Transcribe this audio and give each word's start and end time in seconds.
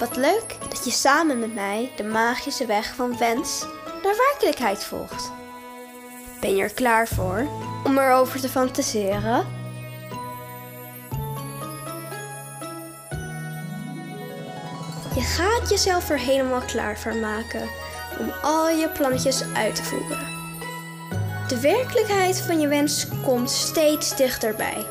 Wat 0.00 0.16
leuk 0.16 0.56
dat 0.68 0.84
je 0.84 0.90
samen 0.90 1.38
met 1.38 1.54
mij 1.54 1.92
de 1.96 2.04
magische 2.04 2.66
weg 2.66 2.94
van 2.94 3.18
wens 3.18 3.66
naar 4.02 4.16
werkelijkheid 4.16 4.84
volgt. 4.84 5.32
Ben 6.40 6.56
je 6.56 6.62
er 6.62 6.74
klaar 6.74 7.08
voor 7.08 7.46
om 7.84 7.98
erover 7.98 8.40
te 8.40 8.48
fantaseren? 8.48 9.46
Je 15.14 15.20
gaat 15.20 15.70
jezelf 15.70 16.10
er 16.10 16.18
helemaal 16.18 16.62
klaar 16.66 16.98
voor 16.98 17.14
maken 17.14 17.68
om 18.18 18.30
al 18.42 18.68
je 18.68 18.88
plannetjes 18.88 19.42
uit 19.54 19.74
te 19.74 19.84
voeren. 19.84 20.26
De 21.48 21.60
werkelijkheid 21.60 22.40
van 22.40 22.60
je 22.60 22.68
wens 22.68 23.06
komt 23.24 23.50
steeds 23.50 24.16
dichterbij. 24.16 24.86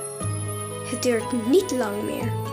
Het 0.92 1.04
duurt 1.04 1.48
niet 1.48 1.72
lang 1.72 2.04
meer. 2.04 2.49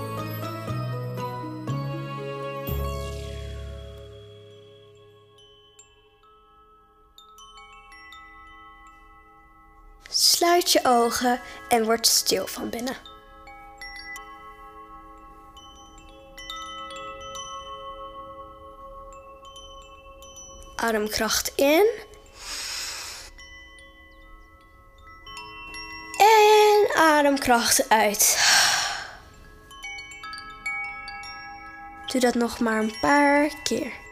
Je 10.65 10.81
ogen 10.83 11.41
en 11.69 11.85
word 11.85 12.07
stil 12.07 12.47
van 12.47 12.71
binnen. 12.71 12.97
Ademkracht 20.77 21.53
in. 21.57 21.87
En 26.19 26.97
ademkracht 26.97 27.89
uit. 27.89 28.39
Doe 32.07 32.21
dat 32.21 32.35
nog 32.35 32.61
maar 32.61 32.83
een 32.83 32.99
paar 33.01 33.51
keer. 33.63 34.06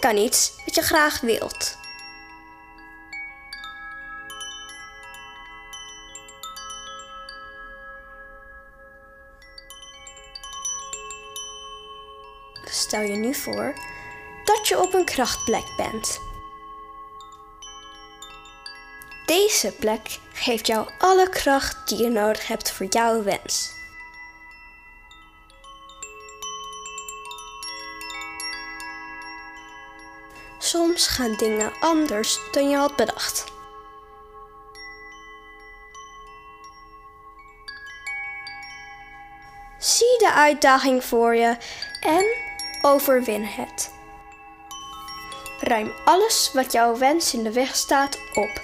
Denk 0.00 0.16
aan 0.16 0.24
iets 0.24 0.52
wat 0.64 0.74
je 0.74 0.82
graag 0.82 1.20
wilt. 1.20 1.76
Stel 12.64 13.00
je 13.00 13.16
nu 13.16 13.34
voor 13.34 13.74
dat 14.44 14.68
je 14.68 14.82
op 14.82 14.94
een 14.94 15.04
krachtplek 15.04 15.66
bent. 15.76 16.20
Deze 19.26 19.72
plek 19.72 20.18
geeft 20.32 20.66
jou 20.66 20.88
alle 20.98 21.28
kracht 21.28 21.88
die 21.88 22.02
je 22.02 22.08
nodig 22.08 22.46
hebt 22.46 22.70
voor 22.70 22.86
jouw 22.86 23.22
wens. 23.22 23.77
Soms 30.68 31.06
gaan 31.06 31.34
dingen 31.36 31.72
anders 31.80 32.38
dan 32.50 32.68
je 32.68 32.76
had 32.76 32.96
bedacht. 32.96 33.44
Zie 39.78 40.18
de 40.18 40.32
uitdaging 40.32 41.04
voor 41.04 41.34
je 41.34 41.56
en 42.00 42.24
overwin 42.82 43.44
het. 43.44 43.92
Ruim 45.60 45.92
alles 46.04 46.50
wat 46.52 46.72
jouw 46.72 46.96
wens 46.96 47.34
in 47.34 47.42
de 47.42 47.52
weg 47.52 47.76
staat 47.76 48.18
op. 48.34 48.60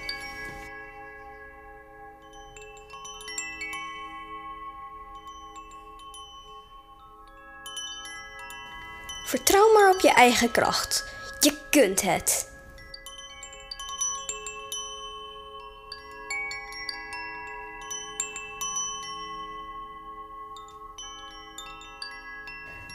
Vertrouw 9.26 9.72
maar 9.72 9.90
op 9.90 10.00
je 10.00 10.10
eigen 10.10 10.50
kracht. 10.50 11.13
Je 11.44 11.58
kunt 11.70 12.02
het. 12.02 12.48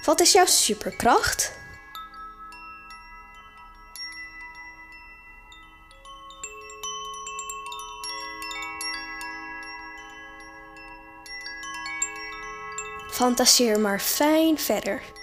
Wat 0.06 0.20
is 0.20 0.32
jouw 0.32 0.46
superkracht? 0.46 1.58
Fantaseer 13.12 13.80
maar 13.80 14.00
fijn 14.00 14.60
verder. 14.60 15.19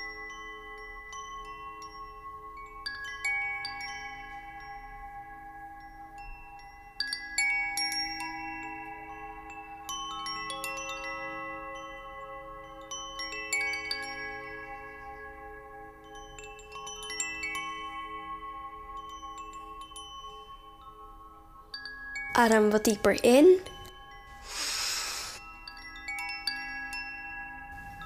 Adem 22.36 22.70
wat 22.70 22.84
dieper 22.84 23.22
in. 23.24 23.60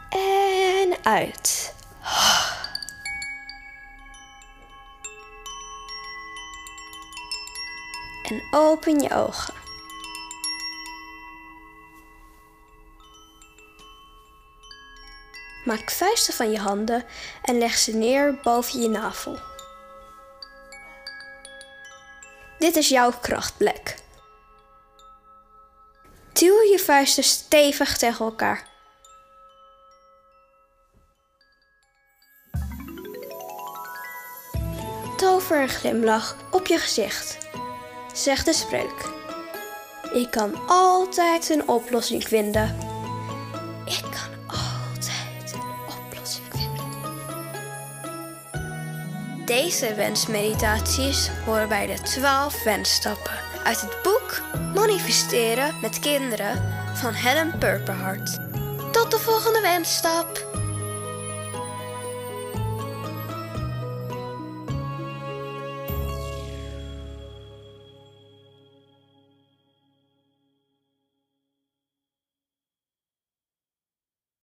En 0.09 0.97
uit. 1.03 1.75
En 8.23 8.43
open 8.51 9.01
je 9.01 9.11
ogen. 9.15 9.55
Maak 15.65 15.91
vuisten 15.91 16.35
van 16.35 16.51
je 16.51 16.59
handen 16.59 17.05
en 17.43 17.59
leg 17.59 17.77
ze 17.77 17.97
neer 17.97 18.41
boven 18.43 18.81
je 18.81 18.89
navel. 18.89 19.39
Dit 22.59 22.77
is 22.77 22.89
jouw 22.89 23.11
krachtplek. 23.21 24.09
Duw 26.41 26.62
je 26.71 26.78
vuisten 26.78 27.25
stevig 27.25 27.97
tegen 27.97 28.25
elkaar. 28.25 28.67
Tover 35.17 35.61
een 35.61 35.69
glimlach 35.69 36.37
op 36.51 36.67
je 36.67 36.78
gezicht. 36.78 37.39
Zeg 38.12 38.45
de 38.45 38.53
spreuk. 38.53 39.11
Ik 40.12 40.31
kan 40.31 40.67
altijd 40.67 41.49
een 41.49 41.69
oplossing 41.69 42.25
vinden. 42.25 42.78
Ik 43.84 44.03
kan 44.03 44.31
altijd 44.47 45.53
een 45.55 45.95
oplossing 45.99 46.47
vinden. 46.51 46.91
Deze 49.45 49.95
wensmeditaties 49.95 51.28
horen 51.45 51.69
bij 51.69 51.87
de 51.87 52.03
12 52.03 52.62
wensstappen 52.62 53.50
uit 53.65 53.81
het 53.81 53.97
boek 54.03 54.41
Manifesteren 54.75 55.75
met 55.81 55.98
kinderen 55.98 56.62
van 56.94 57.12
Helen 57.12 57.59
Purperhart. 57.59 58.38
Tot 58.93 59.10
de 59.10 59.19
volgende 59.19 59.60
wensstap! 59.60 60.50